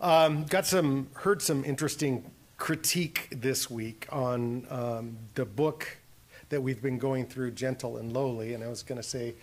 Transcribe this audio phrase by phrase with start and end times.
[0.00, 5.96] Um, got some, heard some interesting critique this week on um, the book
[6.48, 8.54] that we've been going through, Gentle and Lowly.
[8.54, 9.34] And I was going to say,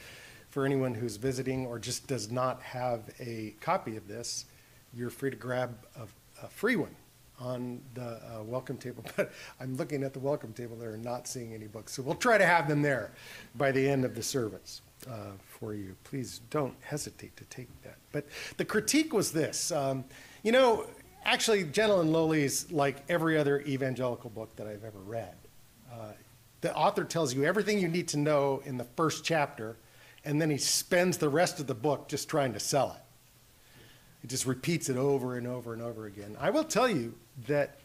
[0.50, 4.46] for anyone who's visiting or just does not have a copy of this,
[4.94, 6.96] you're free to grab a, a free one
[7.40, 9.04] on the uh, welcome table.
[9.16, 11.94] But I'm looking at the welcome table there and not seeing any books.
[11.94, 13.12] So we'll try to have them there
[13.56, 15.96] by the end of the service uh, for you.
[16.04, 17.98] Please don't hesitate to take that.
[18.12, 18.26] But
[18.58, 20.04] the critique was this um,
[20.44, 20.85] you know,
[21.26, 25.36] actually, Gentle and Lowly is like every other evangelical book that I've ever read.
[25.91, 26.14] Uh,
[26.62, 29.78] the author tells you everything you need to know in the first chapter,
[30.26, 33.02] and then he spends the rest of the book just trying to sell it.
[34.22, 36.36] He just repeats it over and over and over again.
[36.40, 37.16] I will tell you
[37.48, 37.80] that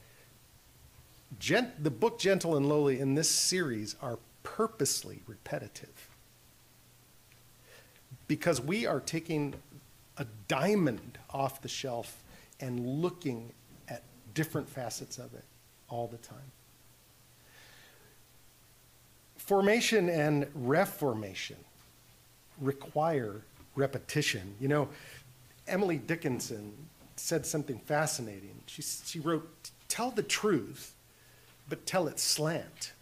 [1.38, 6.08] gent- the book Gentle and Lowly in this series are purposely repetitive
[8.26, 9.54] because we are taking
[10.16, 12.23] a diamond off the shelf
[12.60, 13.52] and looking
[13.88, 14.02] at
[14.34, 15.44] different facets of it
[15.88, 16.38] all the time.
[19.36, 21.56] Formation and reformation
[22.60, 23.42] require
[23.76, 24.54] repetition.
[24.60, 24.88] You know,
[25.66, 26.72] Emily Dickinson
[27.16, 28.54] said something fascinating.
[28.66, 29.48] She, she wrote,
[29.88, 30.94] Tell the truth,
[31.68, 32.92] but tell it slant.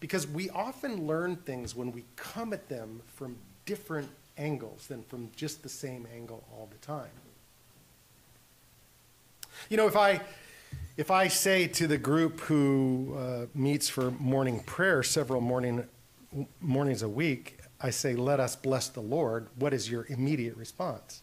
[0.00, 5.30] Because we often learn things when we come at them from different angles than from
[5.34, 7.10] just the same angle all the time.
[9.68, 10.20] You know, if I
[10.96, 15.86] if I say to the group who uh, meets for morning prayer several morning
[16.60, 21.22] mornings a week, I say, "Let us bless the Lord." What is your immediate response?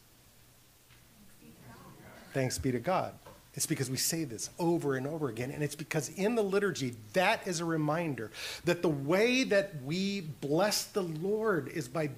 [2.33, 3.13] Thanks be to God.
[3.53, 6.95] It's because we say this over and over again, and it's because in the liturgy,
[7.13, 8.31] that is a reminder
[8.65, 12.09] that the way that we bless the Lord is by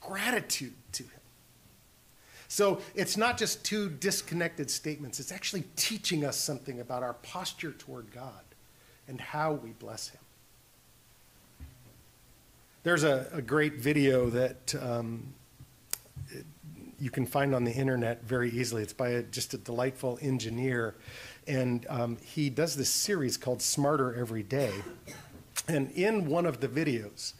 [0.00, 1.10] gratitude to Him.
[2.48, 7.72] So it's not just two disconnected statements, it's actually teaching us something about our posture
[7.72, 8.44] toward God
[9.08, 10.20] and how we bless Him.
[12.82, 15.34] There's a, a great video that um,
[17.00, 18.82] you can find on the internet very easily.
[18.82, 20.94] It's by a, just a delightful engineer.
[21.46, 24.72] And um, he does this series called Smarter Every Day.
[25.68, 27.32] And in one of the videos,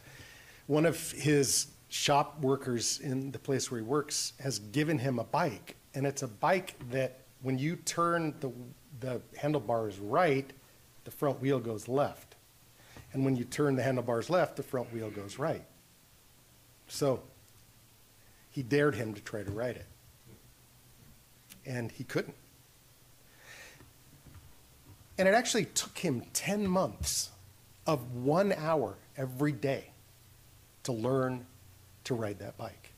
[0.67, 1.67] one of his
[1.97, 5.77] shop workers in the place where he works has given him a bike.
[5.95, 8.53] And it's a bike that when you turn the,
[9.01, 10.49] the handlebars right,
[11.05, 12.37] the front wheel goes left.
[13.13, 15.65] And when you turn the handlebars left, the front wheel goes right.
[16.87, 17.23] So
[18.51, 19.87] he dared him to try to ride it.
[21.65, 22.37] And he couldn't.
[25.19, 27.31] And it actually took him 10 months
[27.87, 29.87] of one hour every day
[30.83, 31.47] to learn
[32.07, 32.93] to ride that bike.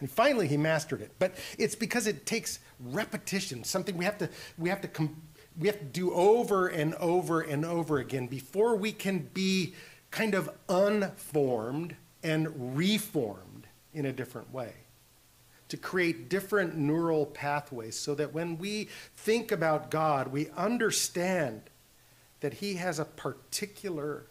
[0.00, 1.12] And finally, he mastered it.
[1.18, 4.28] But it's because it takes repetition, something we have to,
[4.58, 5.22] we have to, com-
[5.58, 9.74] we have to do over and over and over again before we can be
[10.10, 14.72] kind of unformed and reformed in a different way.
[15.68, 21.62] To create different neural pathways so that when we think about God, we understand
[22.40, 24.24] that He has a particular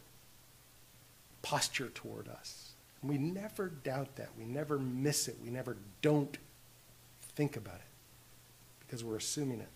[1.41, 2.60] posture toward us
[3.03, 4.29] we never doubt that.
[4.37, 5.37] We never miss it.
[5.43, 6.37] We never don't
[7.35, 7.81] think about it
[8.85, 9.69] because we're assuming it.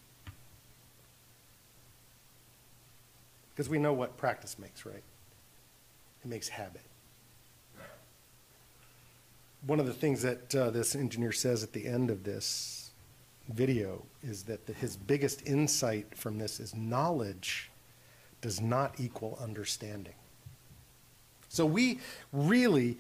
[3.53, 5.03] Because we know what practice makes, right?
[6.23, 6.81] It makes habit.
[9.65, 12.91] One of the things that uh, this engineer says at the end of this
[13.49, 17.71] video is that the, his biggest insight from this is knowledge
[18.41, 20.13] does not equal understanding.
[21.49, 21.99] So we
[22.33, 22.97] really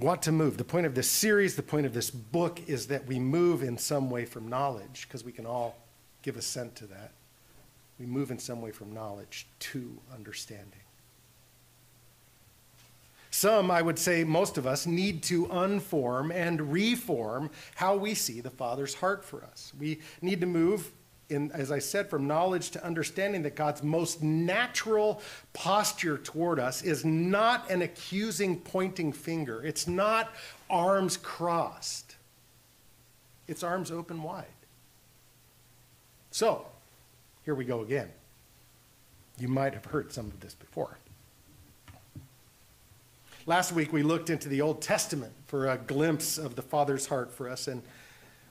[0.00, 0.56] want to move.
[0.56, 3.78] The point of this series, the point of this book is that we move in
[3.78, 5.76] some way from knowledge, because we can all
[6.22, 7.12] give assent to that.
[7.98, 10.80] We move in some way from knowledge to understanding.
[13.30, 18.40] Some, I would say most of us, need to unform and reform how we see
[18.40, 19.72] the Father's heart for us.
[19.78, 20.90] We need to move
[21.30, 25.20] in, as I said, from knowledge to understanding that God's most natural
[25.52, 29.62] posture toward us is not an accusing, pointing finger.
[29.62, 30.32] It's not
[30.70, 32.16] arms crossed,
[33.46, 34.46] it's arms open wide.
[36.30, 36.66] So,
[37.44, 38.08] here we go again.
[39.38, 40.98] You might have heard some of this before.
[43.46, 47.32] Last week we looked into the Old Testament for a glimpse of the Father's heart
[47.32, 47.82] for us, and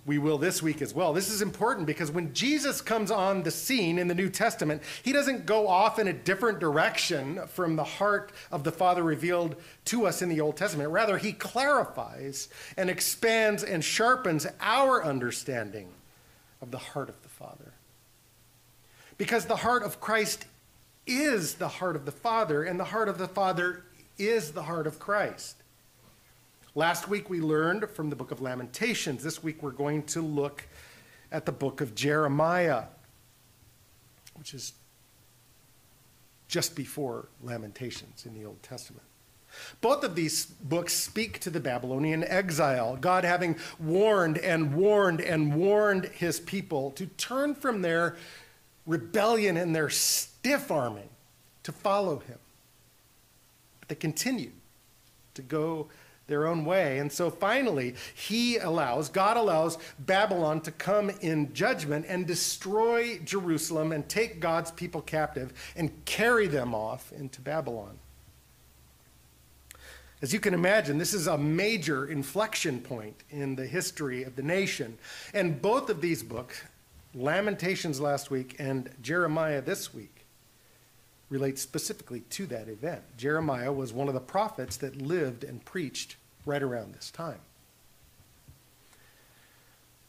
[0.08, 1.12] we will this week as well.
[1.12, 5.12] This is important because when Jesus comes on the scene in the New Testament, he
[5.12, 10.08] doesn't go off in a different direction from the heart of the Father revealed to
[10.08, 10.92] us in the Old Testament.
[10.92, 15.90] Rather, he clarifies and expands and sharpens our understanding
[16.62, 17.74] of the heart of the Father.
[19.18, 20.46] Because the heart of Christ
[21.06, 23.84] is the heart of the Father, and the heart of the Father
[24.18, 25.58] is the heart of Christ.
[26.78, 29.24] Last week we learned from the book of Lamentations.
[29.24, 30.68] This week we're going to look
[31.32, 32.84] at the book of Jeremiah,
[34.36, 34.74] which is
[36.48, 39.02] just before Lamentations in the Old Testament.
[39.82, 45.56] Both of these books speak to the Babylonian exile, God having warned and warned and
[45.56, 48.18] warned his people to turn from their
[48.86, 51.10] rebellion and their stiff arming
[51.64, 52.38] to follow him.
[53.80, 54.54] But they continued
[55.34, 55.88] to go
[56.28, 57.00] their own way.
[57.00, 63.92] And so finally, he allows, God allows Babylon to come in judgment and destroy Jerusalem
[63.92, 67.98] and take God's people captive and carry them off into Babylon.
[70.22, 74.42] As you can imagine, this is a major inflection point in the history of the
[74.42, 74.98] nation.
[75.34, 76.62] And both of these books,
[77.14, 80.17] Lamentations last week and Jeremiah this week,
[81.30, 83.02] relate specifically to that event.
[83.18, 86.16] Jeremiah was one of the prophets that lived and preached
[86.46, 87.40] right around this time.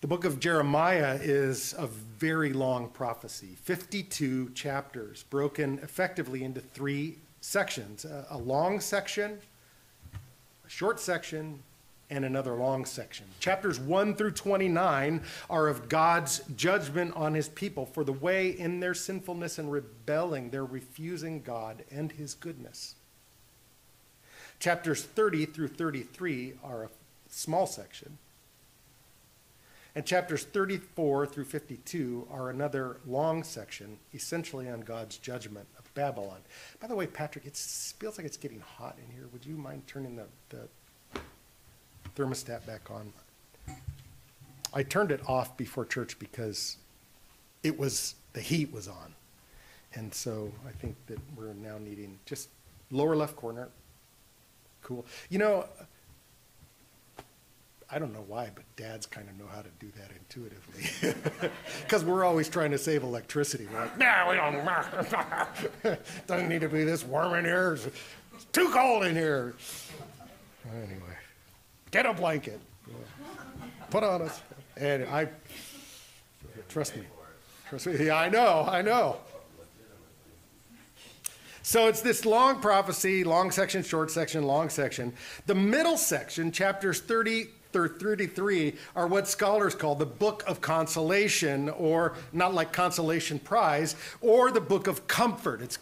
[0.00, 7.18] The book of Jeremiah is a very long prophecy, 52 chapters, broken effectively into three
[7.40, 9.40] sections a, long section,
[10.14, 11.62] a short section,
[12.10, 13.26] and another long section.
[13.38, 18.80] Chapters 1 through 29 are of God's judgment on his people for the way in
[18.80, 22.94] their sinfulness and rebelling, they're refusing God and his goodness.
[24.58, 26.88] Chapters 30 through 33 are a
[27.28, 28.18] small section.
[29.94, 36.40] And chapters 34 through 52 are another long section, essentially on God's judgment of Babylon.
[36.78, 39.26] By the way, Patrick, it feels like it's getting hot in here.
[39.32, 40.68] Would you mind turning the, the
[42.18, 43.12] thermostat back on?
[44.74, 46.76] I turned it off before church because
[47.62, 49.14] it was, the heat was on.
[49.94, 52.48] And so I think that we're now needing just
[52.90, 53.68] lower left corner,
[54.82, 55.06] cool.
[55.30, 55.64] You know,
[57.90, 61.50] I don't know why, but dads kind of know how to do that intuitively.
[61.82, 63.66] Because we're always trying to save electricity.
[63.72, 67.78] We're like, nah, we don't, doesn't need to be this warm in here.
[68.34, 69.54] It's too cold in here.
[70.70, 71.17] Anyway,
[71.90, 72.60] get a blanket.
[73.90, 74.40] Put on us.
[74.76, 75.28] And I,
[76.68, 77.02] trust me.
[77.68, 78.06] Trust me.
[78.06, 79.16] Yeah, I know, I know.
[81.62, 85.12] So it's this long prophecy, long section, short section, long section.
[85.44, 91.68] The middle section, chapters 30 through 33, are what scholars call the Book of Consolation,
[91.68, 95.60] or not like Consolation Prize, or the Book of Comfort.
[95.60, 95.78] It's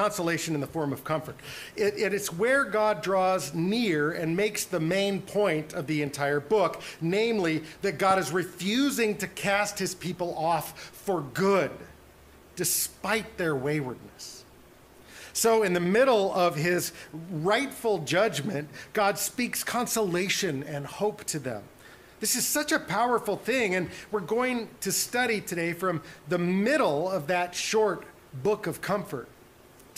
[0.00, 1.36] consolation in the form of comfort.
[1.76, 6.40] It, it is where God draws near and makes the main point of the entire
[6.40, 11.70] book, namely that God is refusing to cast his people off for good,
[12.56, 14.42] despite their waywardness.
[15.34, 16.92] So, in the middle of his
[17.30, 21.62] rightful judgment, God speaks consolation and hope to them.
[22.20, 27.10] This is such a powerful thing, and we're going to study today from the middle
[27.10, 28.06] of that short
[28.42, 29.28] book of comfort.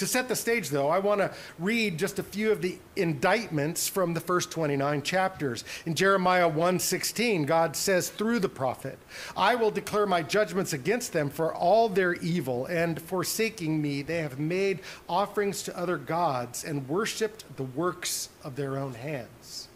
[0.03, 3.87] To set the stage, though, I want to read just a few of the indictments
[3.87, 5.63] from the first 29 chapters.
[5.87, 8.99] In Jeremiah 1:16, God says through the prophet,
[9.37, 14.23] "I will declare my judgments against them for all their evil, and forsaking me, they
[14.23, 19.69] have made offerings to other gods and worshipped the works of their own hands."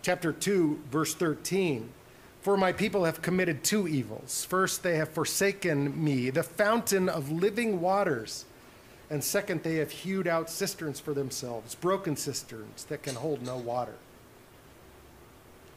[0.00, 1.90] Chapter 2, verse 13.
[2.40, 4.44] For my people have committed two evils.
[4.44, 8.44] First, they have forsaken me, the fountain of living waters.
[9.10, 13.56] And second, they have hewed out cisterns for themselves, broken cisterns that can hold no
[13.56, 13.94] water.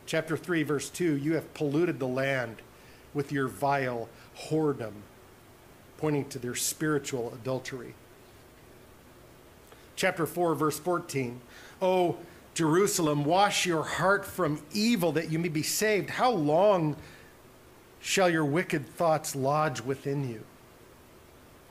[0.05, 2.57] Chapter 3, verse 2 You have polluted the land
[3.13, 4.09] with your vile
[4.47, 4.93] whoredom,
[5.97, 7.93] pointing to their spiritual adultery.
[9.95, 11.41] Chapter 4, verse 14
[11.81, 12.17] Oh,
[12.61, 16.11] Jerusalem, wash your heart from evil that you may be saved.
[16.11, 16.95] How long
[18.01, 20.43] shall your wicked thoughts lodge within you?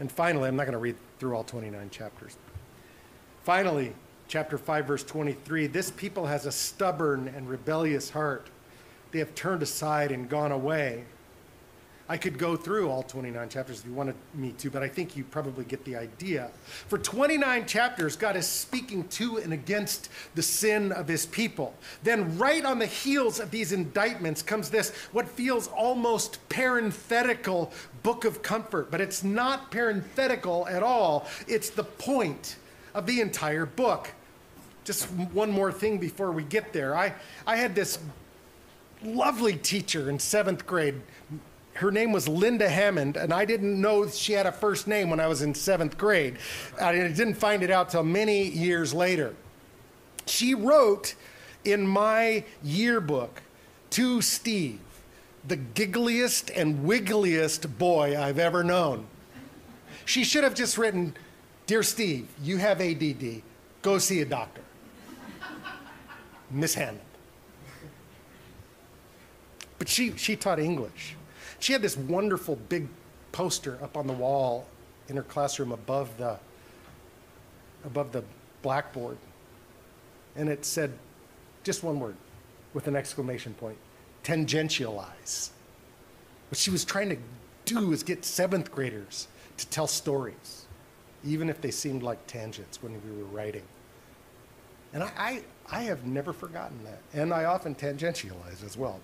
[0.01, 2.37] And finally, I'm not going to read through all 29 chapters.
[3.45, 3.93] Finally,
[4.27, 8.49] chapter 5, verse 23 this people has a stubborn and rebellious heart.
[9.13, 11.05] They have turned aside and gone away.
[12.11, 15.17] I could go through all 29 chapters if you wanted me to, but I think
[15.17, 16.51] you probably get the idea.
[16.89, 21.73] For 29 chapters, God is speaking to and against the sin of his people.
[22.03, 28.25] Then, right on the heels of these indictments, comes this, what feels almost parenthetical book
[28.25, 31.29] of comfort, but it's not parenthetical at all.
[31.47, 32.57] It's the point
[32.93, 34.11] of the entire book.
[34.83, 36.97] Just one more thing before we get there.
[36.97, 37.15] I,
[37.47, 38.01] I had this
[39.03, 41.01] lovely teacher in seventh grade.
[41.81, 45.19] Her name was Linda Hammond, and I didn't know she had a first name when
[45.19, 46.37] I was in seventh grade.
[46.79, 49.35] I didn't find it out till many years later.
[50.27, 51.15] She wrote
[51.65, 53.41] in my yearbook
[53.91, 54.81] to Steve,
[55.49, 59.07] the giggliest and wiggliest boy I've ever known.
[60.05, 61.17] She should have just written,
[61.67, 63.41] Dear Steve, you have ADD.
[63.81, 64.61] Go see a doctor.
[66.51, 67.01] Miss Hammond.
[69.79, 71.17] But she, she taught English.
[71.61, 72.89] She had this wonderful big
[73.33, 74.67] poster up on the wall
[75.09, 76.39] in her classroom above the,
[77.85, 78.25] above the
[78.63, 79.19] blackboard.
[80.37, 80.93] And it said
[81.63, 82.17] just one word
[82.73, 83.77] with an exclamation point
[84.25, 85.51] tangentialize.
[86.51, 87.17] What she was trying to
[87.65, 90.67] do is get seventh graders to tell stories,
[91.25, 93.63] even if they seemed like tangents when we were writing.
[94.93, 97.01] And I, I, I have never forgotten that.
[97.13, 99.01] And I often tangentialize as well.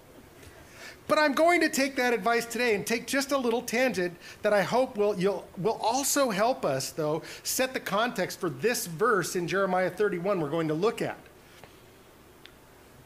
[1.09, 4.52] But I'm going to take that advice today and take just a little tangent that
[4.52, 5.14] I hope will,
[5.59, 10.50] will also help us, though, set the context for this verse in Jeremiah 31 we're
[10.50, 11.19] going to look at.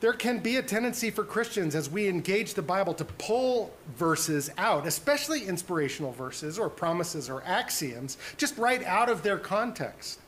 [0.00, 4.50] There can be a tendency for Christians as we engage the Bible to pull verses
[4.56, 10.20] out, especially inspirational verses or promises or axioms, just right out of their context.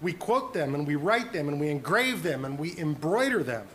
[0.00, 3.66] We quote them and we write them and we engrave them and we embroider them.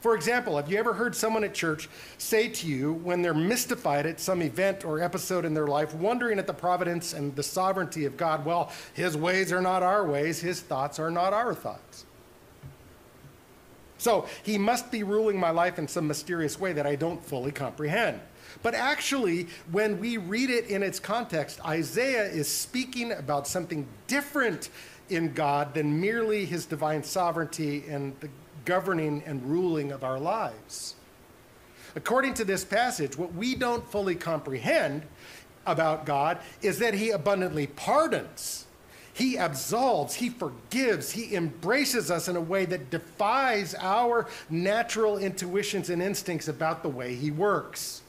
[0.00, 4.06] For example, have you ever heard someone at church say to you when they're mystified
[4.06, 8.04] at some event or episode in their life, wondering at the providence and the sovereignty
[8.04, 12.04] of God, well, his ways are not our ways, his thoughts are not our thoughts?
[13.98, 17.50] So he must be ruling my life in some mysterious way that I don't fully
[17.50, 18.20] comprehend.
[18.62, 24.70] But actually, when we read it in its context, Isaiah is speaking about something different
[25.10, 28.28] in God than merely his divine sovereignty and the
[28.68, 30.94] governing and ruling of our lives.
[31.96, 35.02] According to this passage, what we don't fully comprehend
[35.66, 38.66] about God is that he abundantly pardons
[39.18, 45.90] he absolves, He forgives, He embraces us in a way that defies our natural intuitions
[45.90, 48.02] and instincts about the way He works.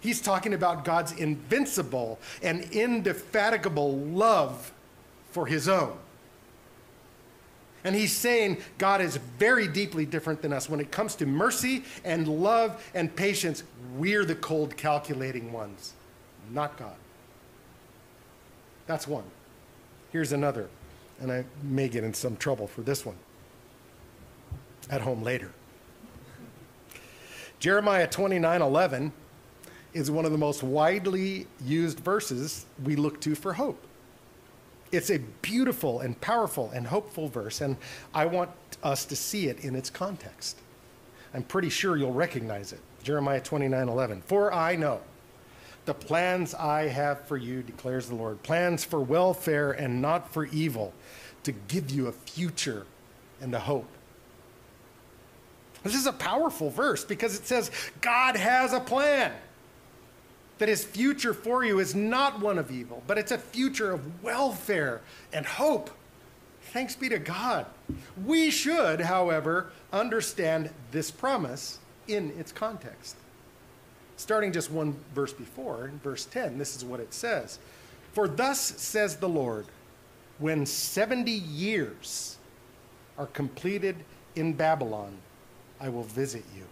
[0.00, 4.72] He's talking about God's invincible and indefatigable love
[5.30, 5.96] for His own.
[7.86, 10.68] And he's saying God is very deeply different than us.
[10.68, 13.62] When it comes to mercy and love and patience,
[13.96, 15.92] we're the cold, calculating ones,
[16.50, 16.96] not God.
[18.88, 19.22] That's one.
[20.10, 20.68] Here's another,
[21.20, 23.14] and I may get in some trouble for this one
[24.90, 25.52] at home later.
[27.60, 29.12] Jeremiah 29 11
[29.94, 33.80] is one of the most widely used verses we look to for hope.
[34.92, 37.76] It's a beautiful and powerful and hopeful verse, and
[38.14, 38.50] I want
[38.82, 40.58] us to see it in its context.
[41.34, 42.80] I'm pretty sure you'll recognize it.
[43.02, 44.22] Jeremiah 29 11.
[44.22, 45.00] For I know
[45.84, 50.46] the plans I have for you, declares the Lord plans for welfare and not for
[50.46, 50.92] evil,
[51.44, 52.86] to give you a future
[53.40, 53.88] and a hope.
[55.84, 59.32] This is a powerful verse because it says God has a plan.
[60.58, 64.22] That his future for you is not one of evil, but it's a future of
[64.22, 65.90] welfare and hope.
[66.72, 67.66] Thanks be to God.
[68.24, 73.16] We should, however, understand this promise in its context
[74.16, 77.58] starting just one verse before, in verse 10, this is what it says
[78.12, 79.66] For thus says the Lord,
[80.38, 82.36] when 70 years
[83.18, 83.96] are completed
[84.34, 85.16] in Babylon,
[85.80, 86.64] I will visit you.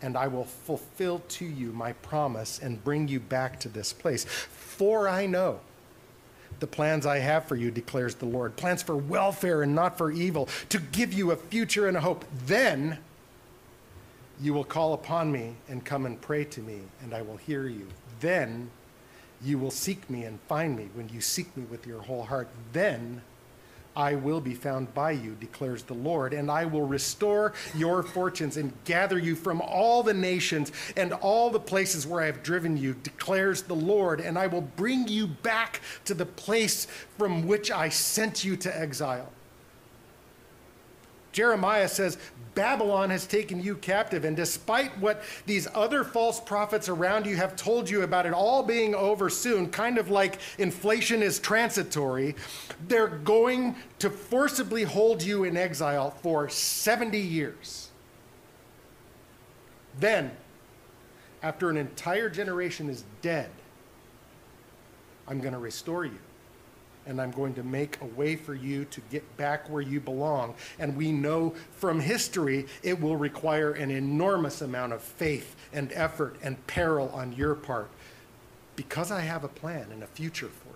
[0.00, 4.24] And I will fulfill to you my promise and bring you back to this place.
[4.24, 5.60] For I know
[6.60, 10.10] the plans I have for you, declares the Lord plans for welfare and not for
[10.10, 12.24] evil, to give you a future and a hope.
[12.46, 12.98] Then
[14.40, 17.66] you will call upon me and come and pray to me, and I will hear
[17.66, 17.88] you.
[18.20, 18.70] Then
[19.42, 22.48] you will seek me and find me when you seek me with your whole heart.
[22.72, 23.22] Then
[23.98, 28.56] I will be found by you, declares the Lord, and I will restore your fortunes
[28.56, 32.76] and gather you from all the nations and all the places where I have driven
[32.76, 36.86] you, declares the Lord, and I will bring you back to the place
[37.18, 39.32] from which I sent you to exile.
[41.32, 42.18] Jeremiah says,
[42.54, 44.24] Babylon has taken you captive.
[44.24, 48.64] And despite what these other false prophets around you have told you about it all
[48.64, 52.34] being over soon, kind of like inflation is transitory,
[52.88, 57.90] they're going to forcibly hold you in exile for 70 years.
[60.00, 60.32] Then,
[61.42, 63.50] after an entire generation is dead,
[65.28, 66.18] I'm going to restore you
[67.08, 70.54] and I'm going to make a way for you to get back where you belong.
[70.78, 76.36] And we know from history it will require an enormous amount of faith and effort
[76.42, 77.88] and peril on your part
[78.76, 80.74] because I have a plan and a future for you.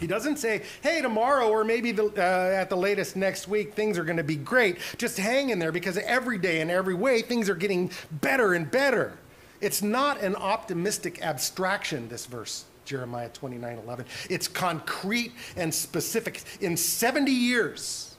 [0.00, 3.98] He doesn't say, hey, tomorrow or maybe the, uh, at the latest next week, things
[3.98, 4.78] are going to be great.
[4.96, 8.70] Just hang in there because every day and every way, things are getting better and
[8.70, 9.16] better.
[9.60, 14.06] It's not an optimistic abstraction, this verse, Jeremiah 29 11.
[14.30, 16.42] It's concrete and specific.
[16.60, 18.16] In 70 years,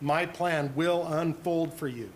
[0.00, 2.10] my plan will unfold for you.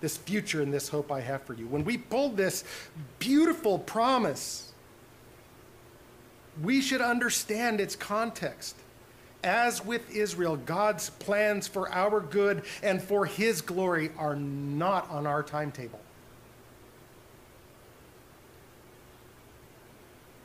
[0.00, 1.66] This future and this hope I have for you.
[1.66, 2.64] When we pulled this
[3.18, 4.72] beautiful promise,
[6.62, 8.76] we should understand its context.
[9.44, 15.26] As with Israel, God's plans for our good and for his glory are not on
[15.26, 16.00] our timetable.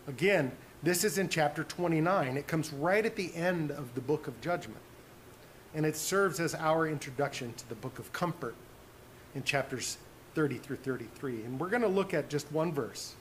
[0.07, 0.51] Again,
[0.83, 2.38] this is in chapter 29.
[2.38, 4.81] It comes right at the end of the book of judgment.
[5.73, 8.55] And it serves as our introduction to the book of comfort
[9.35, 9.97] in chapters
[10.35, 11.43] 30 through 33.
[11.43, 13.15] And we're going to look at just one verse.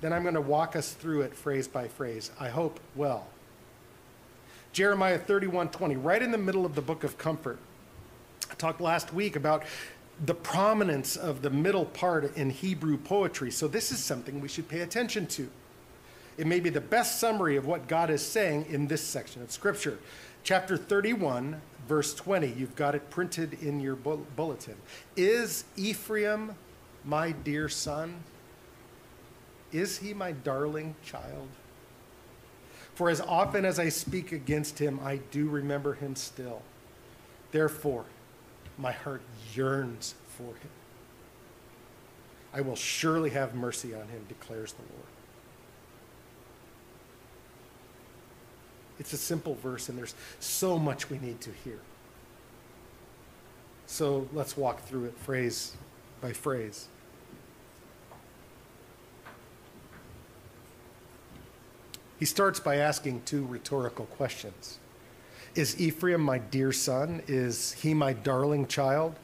[0.00, 2.30] Then I'm going to walk us through it phrase by phrase.
[2.40, 3.26] I hope well.
[4.72, 7.58] Jeremiah 31:20, right in the middle of the book of comfort.
[8.50, 9.62] I talked last week about
[10.26, 13.50] the prominence of the middle part in Hebrew poetry.
[13.50, 15.48] So this is something we should pay attention to.
[16.36, 19.52] It may be the best summary of what God is saying in this section of
[19.52, 19.98] Scripture.
[20.42, 22.48] Chapter 31, verse 20.
[22.48, 24.76] You've got it printed in your bulletin.
[25.16, 26.56] Is Ephraim
[27.04, 28.16] my dear son?
[29.72, 31.48] Is he my darling child?
[32.94, 36.62] For as often as I speak against him, I do remember him still.
[37.50, 38.04] Therefore,
[38.78, 39.22] my heart
[39.52, 40.70] yearns for him.
[42.52, 45.13] I will surely have mercy on him, declares the Lord.
[48.98, 51.80] It's a simple verse, and there's so much we need to hear.
[53.86, 55.76] So let's walk through it phrase
[56.20, 56.88] by phrase.
[62.18, 64.78] He starts by asking two rhetorical questions
[65.54, 67.22] Is Ephraim my dear son?
[67.26, 69.16] Is he my darling child?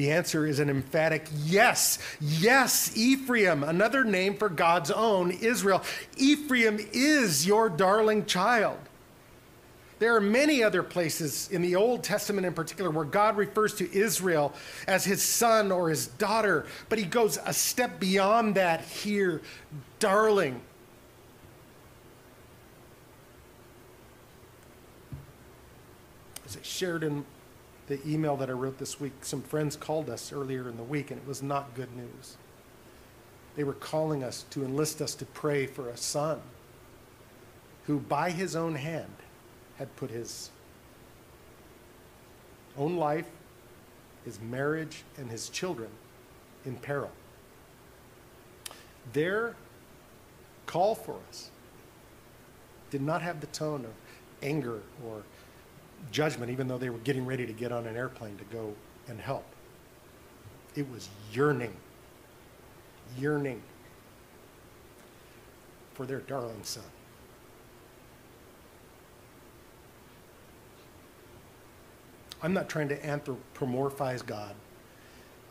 [0.00, 1.98] The answer is an emphatic yes.
[2.22, 5.82] Yes, Ephraim, another name for God's own Israel.
[6.16, 8.78] Ephraim is your darling child.
[9.98, 13.94] There are many other places in the Old Testament in particular where God refers to
[13.94, 14.54] Israel
[14.88, 19.42] as his son or his daughter, but he goes a step beyond that here,
[19.98, 20.62] darling.
[26.46, 27.26] As I shared in
[27.90, 31.10] the email that I wrote this week, some friends called us earlier in the week,
[31.10, 32.36] and it was not good news.
[33.56, 36.40] They were calling us to enlist us to pray for a son
[37.88, 39.16] who, by his own hand,
[39.76, 40.50] had put his
[42.78, 43.26] own life,
[44.24, 45.90] his marriage, and his children
[46.64, 47.10] in peril.
[49.12, 49.56] Their
[50.66, 51.50] call for us
[52.90, 53.90] did not have the tone of
[54.44, 55.24] anger or
[56.10, 58.74] judgment, even though they were getting ready to get on an airplane to go
[59.08, 59.44] and help.
[60.74, 61.74] It was yearning,
[63.18, 63.60] yearning
[65.94, 66.84] for their darling son.
[72.42, 74.54] I'm not trying to anthropomorphize God.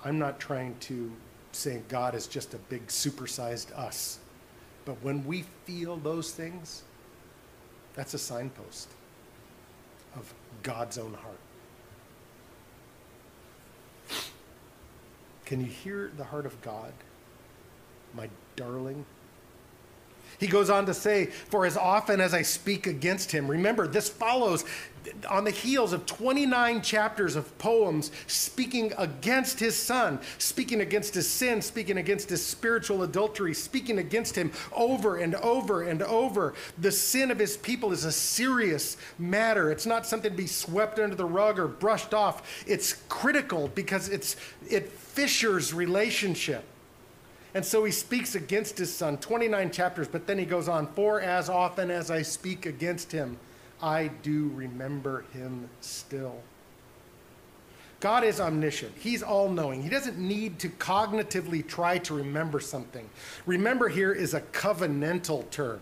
[0.03, 1.11] I'm not trying to
[1.51, 4.19] say God is just a big supersized us.
[4.85, 6.83] But when we feel those things,
[7.93, 8.89] that's a signpost
[10.19, 11.39] of God's own heart.
[15.45, 16.93] Can you hear the heart of God,
[18.13, 19.05] my darling?
[20.39, 24.09] He goes on to say, For as often as I speak against him, remember, this
[24.09, 24.65] follows
[25.29, 31.29] on the heels of 29 chapters of poems speaking against his son, speaking against his
[31.29, 36.53] sin, speaking against his spiritual adultery, speaking against him over and over and over.
[36.77, 39.71] The sin of his people is a serious matter.
[39.71, 42.65] It's not something to be swept under the rug or brushed off.
[42.67, 44.35] It's critical because it's,
[44.69, 46.65] it fissures relationship.
[47.53, 51.19] And so he speaks against his son, 29 chapters, but then he goes on, For
[51.19, 53.37] as often as I speak against him,
[53.81, 56.41] I do remember him still.
[57.99, 58.93] God is omniscient.
[58.97, 59.83] He's all knowing.
[59.83, 63.09] He doesn't need to cognitively try to remember something.
[63.45, 65.81] Remember here is a covenantal term.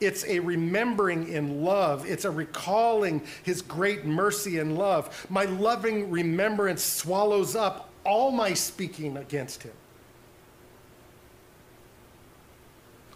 [0.00, 2.04] It's a remembering in love.
[2.06, 5.26] It's a recalling his great mercy and love.
[5.30, 9.72] My loving remembrance swallows up all my speaking against him.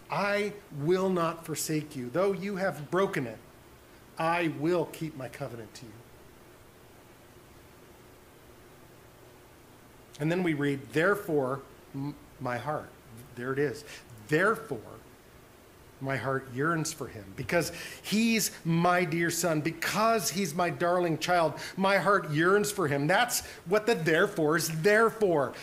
[0.09, 2.09] I will not forsake you.
[2.11, 3.37] Though you have broken it,
[4.17, 5.91] I will keep my covenant to you.
[10.19, 11.61] And then we read, Therefore,
[12.39, 12.89] my heart,
[13.35, 13.83] there it is.
[14.27, 14.79] Therefore,
[15.99, 17.71] my heart yearns for him because
[18.03, 21.53] he's my dear son, because he's my darling child.
[21.75, 23.07] My heart yearns for him.
[23.07, 25.53] That's what the therefore is there for.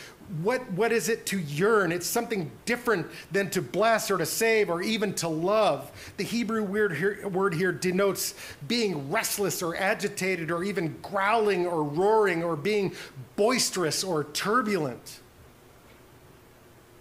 [0.43, 1.93] What, what is it to yearn?
[1.93, 5.91] It's something different than to bless or to save or even to love.
[6.17, 8.35] The Hebrew word here, word here denotes
[8.67, 12.95] being restless or agitated or even growling or roaring or being
[13.37, 15.21] boisterous or turbulent,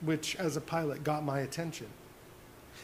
[0.02, 1.88] which as a pilot got my attention.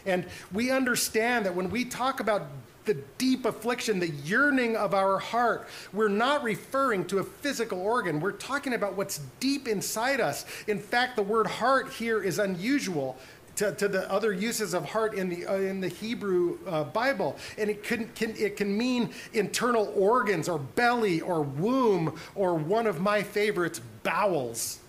[0.06, 2.48] And we understand that when we talk about
[2.90, 8.20] the deep affliction, the yearning of our heart, we're not referring to a physical organ.
[8.20, 10.44] We're talking about what's deep inside us.
[10.66, 13.16] In fact, the word heart here is unusual.
[13.58, 17.36] To, to the other uses of heart in the, uh, in the Hebrew uh, Bible.
[17.58, 22.88] And it can, can, it can mean internal organs or belly or womb or one
[22.88, 24.80] of my favorites, bowels.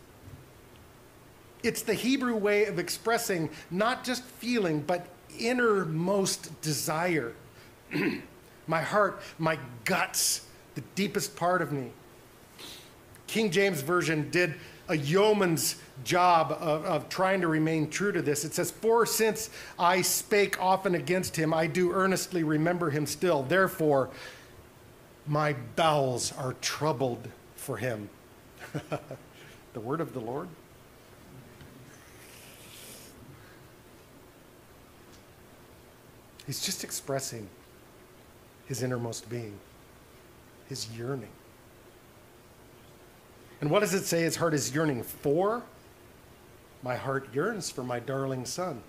[1.65, 5.05] It's the Hebrew way of expressing not just feeling, but
[5.37, 7.35] innermost desire.
[8.67, 11.91] my heart, my guts, the deepest part of me.
[13.27, 14.55] King James Version did
[14.89, 18.45] a yeoman's job of, of, trying to remain true to this.
[18.45, 23.45] It says, For since I spake often against him, I do earnestly remember him still.
[23.45, 24.11] Therefore,
[25.29, 28.11] my bowels are troubled for him.
[29.73, 30.49] the word of the Lord.
[36.47, 37.49] He's just expressing
[38.71, 39.59] his innermost being,
[40.69, 41.33] his yearning.
[43.61, 45.65] And what does it say his heart is yearning for?
[46.81, 48.81] My heart yearns for my darling son.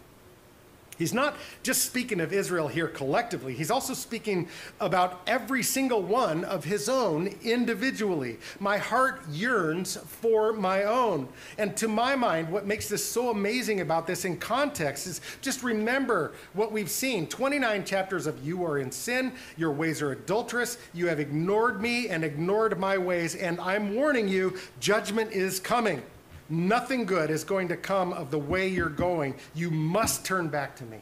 [1.01, 4.47] He's not just speaking of Israel here collectively, he's also speaking
[4.79, 8.37] about every single one of his own individually.
[8.59, 11.27] My heart yearns for my own.
[11.57, 15.63] And to my mind, what makes this so amazing about this in context is just
[15.63, 20.77] remember what we've seen 29 chapters of you are in sin, your ways are adulterous,
[20.93, 26.03] you have ignored me and ignored my ways, and I'm warning you, judgment is coming.
[26.51, 29.35] Nothing good is going to come of the way you're going.
[29.55, 30.97] You must turn back to me,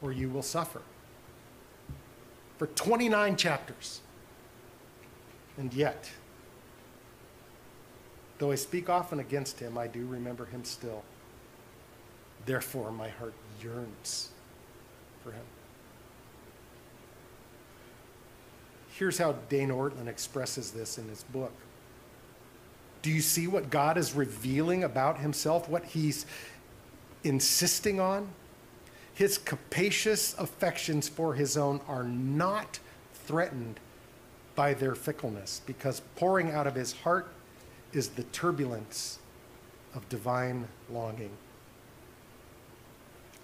[0.00, 0.80] or you will suffer.
[2.56, 4.00] For 29 chapters.
[5.58, 6.10] And yet,
[8.38, 11.02] though I speak often against him, I do remember him still.
[12.46, 14.30] Therefore, my heart yearns
[15.22, 15.44] for him.
[18.94, 21.52] Here's how Dane Ortlund expresses this in his book.
[23.08, 26.26] Do you see what God is revealing about himself, what he's
[27.24, 28.28] insisting on?
[29.14, 32.80] His capacious affections for his own are not
[33.14, 33.80] threatened
[34.54, 37.32] by their fickleness because pouring out of his heart
[37.94, 39.20] is the turbulence
[39.94, 41.32] of divine longing.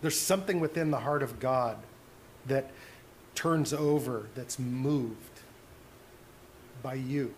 [0.02, 1.78] There's something within the heart of God
[2.44, 2.70] that
[3.34, 5.40] turns over, that's moved
[6.82, 7.32] by you.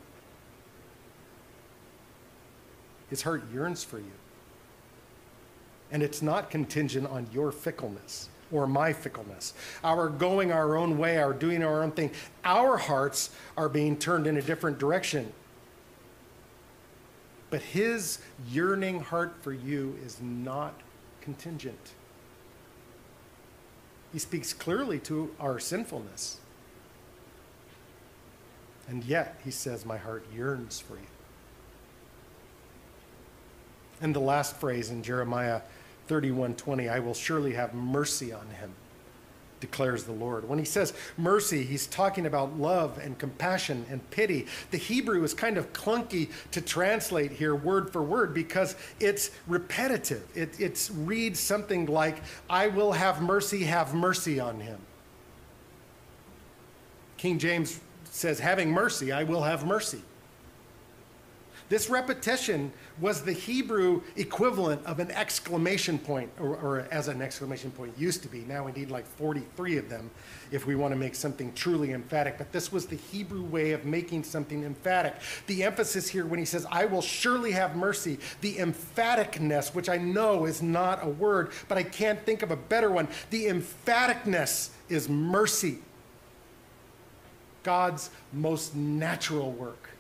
[3.09, 4.13] His heart yearns for you.
[5.91, 9.55] And it's not contingent on your fickleness or my fickleness.
[9.83, 12.11] Our going our own way, our doing our own thing.
[12.45, 15.33] Our hearts are being turned in a different direction.
[17.51, 18.19] But his
[18.51, 20.75] yearning heart for you is not
[21.21, 21.93] contingent.
[24.13, 26.39] He speaks clearly to our sinfulness.
[28.89, 31.16] And yet, he says, My heart yearns for you.
[34.01, 35.63] And the last phrase in Jeremiah
[36.09, 38.75] 31:20, I will surely have mercy on him,
[39.61, 40.49] declares the Lord.
[40.49, 44.47] When he says mercy, he's talking about love and compassion and pity.
[44.71, 50.25] The Hebrew is kind of clunky to translate here word for word because it's repetitive.
[50.35, 52.19] It it's, reads something like,
[52.51, 54.79] I will have mercy, have mercy on him.
[57.17, 60.03] King James says, having mercy, I will have mercy.
[61.69, 67.73] This repetition was the Hebrew equivalent of an exclamation point, or, or, as an exclamation
[67.73, 68.41] point used to be.
[68.41, 70.11] Now we need like 43 of them
[70.53, 72.39] if we want to make something truly emphatic.
[72.39, 75.15] But this was the Hebrew way of making something emphatic.
[75.49, 79.99] The emphasis here when he says, I will surely have mercy, the emphaticness, which I
[79.99, 83.09] know is not a word, but I can't think of a better one.
[83.31, 85.79] The emphaticness is mercy.
[87.65, 89.91] God's most natural work.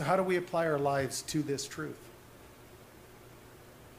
[0.00, 1.98] So, how do we apply our lives to this truth?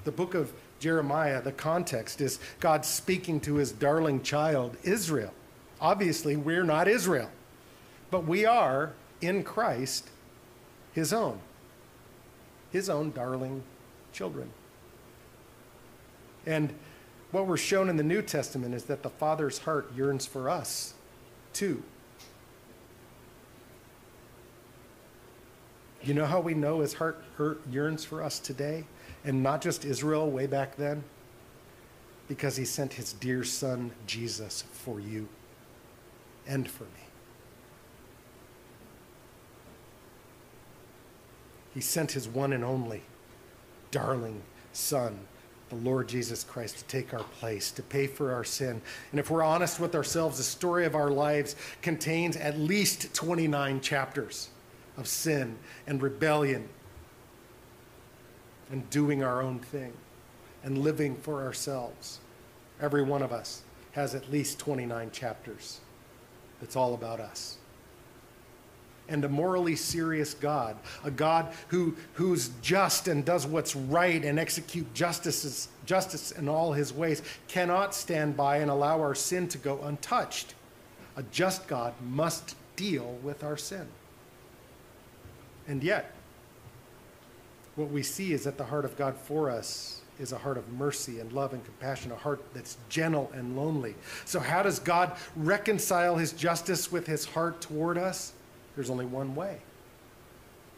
[0.03, 5.31] The book of Jeremiah, the context is God speaking to his darling child, Israel.
[5.79, 7.29] Obviously, we're not Israel,
[8.09, 10.09] but we are in Christ
[10.91, 11.39] his own,
[12.71, 13.61] his own darling
[14.11, 14.49] children.
[16.47, 16.73] And
[17.29, 20.95] what we're shown in the New Testament is that the Father's heart yearns for us
[21.53, 21.83] too.
[26.03, 27.23] You know how we know his heart
[27.69, 28.85] yearns for us today
[29.23, 31.03] and not just Israel way back then?
[32.27, 35.27] Because he sent his dear son Jesus for you
[36.47, 36.89] and for me.
[41.73, 43.03] He sent his one and only
[43.91, 44.41] darling
[44.73, 45.19] son
[45.69, 48.81] the Lord Jesus Christ to take our place, to pay for our sin.
[49.11, 53.79] And if we're honest with ourselves, the story of our lives contains at least 29
[53.79, 54.49] chapters
[54.97, 56.67] of sin and rebellion
[58.71, 59.93] and doing our own thing
[60.63, 62.19] and living for ourselves.
[62.81, 65.79] Every one of us has at least 29 chapters.
[66.61, 67.57] It's all about us
[69.11, 74.39] and a morally serious God, a God who, who's just and does what's right and
[74.39, 79.57] execute justice, justice in all his ways, cannot stand by and allow our sin to
[79.57, 80.55] go untouched.
[81.17, 83.85] A just God must deal with our sin.
[85.71, 86.11] And yet,
[87.75, 90.67] what we see is that the heart of God for us is a heart of
[90.73, 93.95] mercy and love and compassion, a heart that's gentle and lowly.
[94.25, 98.33] So, how does God reconcile his justice with his heart toward us?
[98.75, 99.59] There's only one way.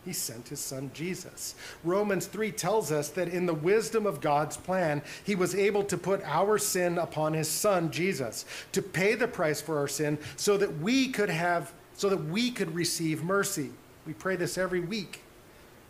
[0.05, 1.55] He sent his son Jesus.
[1.83, 5.97] Romans 3 tells us that in the wisdom of God's plan, he was able to
[5.97, 10.55] put our sin upon his son Jesus to pay the price for our sin so
[10.57, 13.71] that we could have so that we could receive mercy.
[14.05, 15.21] We pray this every week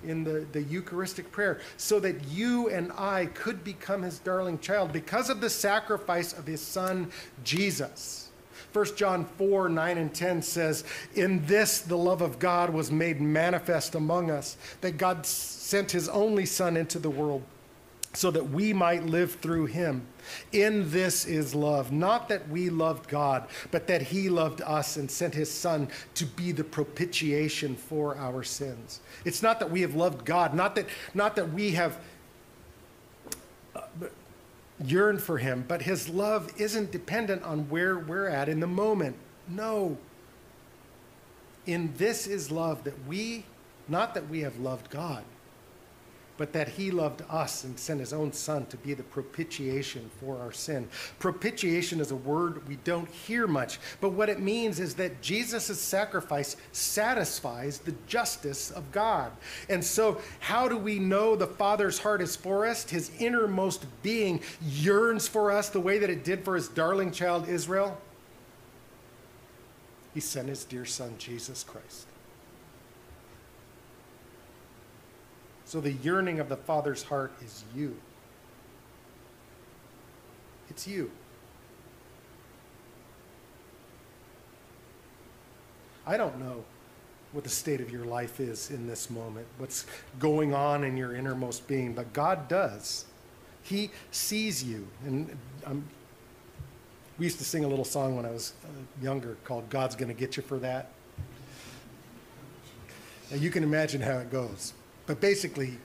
[0.04, 4.92] in the, the Eucharistic prayer, so that you and I could become his darling child
[4.92, 7.12] because of the sacrifice of his son
[7.44, 8.30] Jesus.
[8.74, 10.84] 1 John 4 9 and 10 says,
[11.16, 16.10] In this the love of God was made manifest among us, that God sent his
[16.10, 17.44] only Son into the world
[18.14, 20.06] so that we might live through him.
[20.52, 25.10] In this is love, not that we loved God, but that he loved us and
[25.10, 29.02] sent his Son to be the propitiation for our sins.
[29.26, 31.98] It's not that we have loved God, not that, not that we have.
[33.76, 33.82] Uh,
[34.84, 39.16] yearned for him, but his love isn't dependent on where we're at in the moment.
[39.48, 39.98] No.
[41.66, 43.46] In this is love that we,
[43.88, 45.24] not that we have loved God,
[46.38, 50.38] but that he loved us and sent his own son to be the propitiation for
[50.40, 50.88] our sin.
[51.20, 55.80] Propitiation is a word we don't hear much, but what it means is that Jesus'
[55.80, 59.32] sacrifice satisfies the justice of God.
[59.70, 62.90] And so, how do we know the Father's heart is for us?
[62.90, 67.48] His innermost being yearns for us the way that it did for his darling child
[67.48, 67.98] Israel.
[70.14, 72.08] He sent his dear son, Jesus Christ.
[75.74, 77.98] So the yearning of the Father's heart is you.
[80.70, 81.10] It's you.
[86.06, 86.64] I don't know
[87.32, 89.88] what the state of your life is in this moment, what's
[90.20, 93.06] going on in your innermost being, but God does.
[93.64, 94.88] He sees you.
[95.08, 95.88] And I'm,
[97.18, 100.14] we used to sing a little song when I was uh, younger called God's Gonna
[100.14, 100.92] Get You for That.
[103.32, 104.74] And you can imagine how it goes.
[105.06, 105.78] But basically,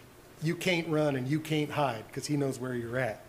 [0.43, 3.21] you can't run and you can't hide because he knows where you're at.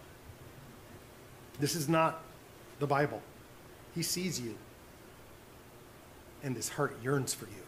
[1.60, 2.21] This is not
[2.80, 3.21] the Bible.
[3.95, 4.56] He sees you,
[6.43, 7.63] and his heart yearns for you.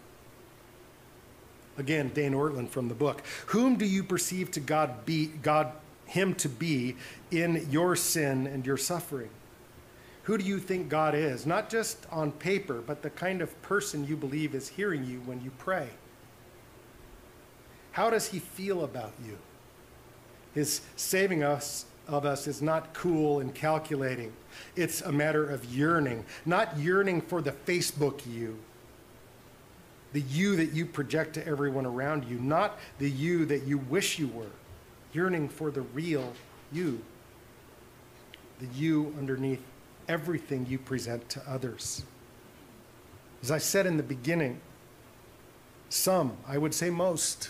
[1.77, 3.23] Again, Dane Ortlund from the book.
[3.47, 5.71] Whom do you perceive to God be God
[6.05, 6.95] him to be
[7.31, 9.29] in your sin and your suffering?
[10.23, 11.45] Who do you think God is?
[11.45, 15.41] Not just on paper, but the kind of person you believe is hearing you when
[15.41, 15.89] you pray.
[17.91, 19.38] How does he feel about you?
[20.54, 24.34] His saving us of us is not cool and calculating.
[24.75, 28.58] It's a matter of yearning, not yearning for the Facebook you,
[30.13, 34.19] the you that you project to everyone around you, not the you that you wish
[34.19, 34.51] you were,
[35.13, 36.34] yearning for the real
[36.71, 37.01] you,
[38.60, 39.63] the you underneath
[40.08, 42.04] everything you present to others.
[43.41, 44.60] As I said in the beginning,
[45.89, 47.49] some, I would say most,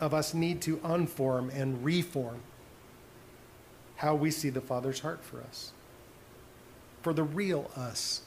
[0.00, 2.40] of us need to unform and reform
[3.96, 5.72] how we see the Father's heart for us,
[7.02, 8.22] for the real us.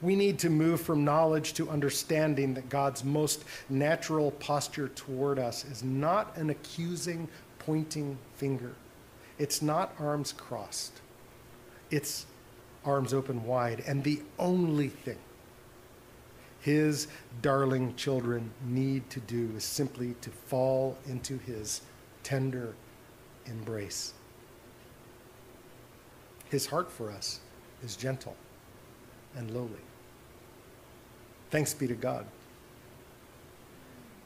[0.00, 5.64] We need to move from knowledge to understanding that God's most natural posture toward us
[5.64, 7.28] is not an accusing
[7.60, 8.72] pointing finger.
[9.38, 11.00] It's not arms crossed,
[11.90, 12.26] it's
[12.84, 13.84] arms open wide.
[13.86, 15.18] And the only thing
[16.62, 17.08] his
[17.42, 21.82] darling children need to do is simply to fall into his
[22.22, 22.74] tender
[23.46, 24.14] embrace.
[26.48, 27.40] His heart for us
[27.82, 28.36] is gentle
[29.36, 29.70] and lowly.
[31.50, 32.26] Thanks be to God.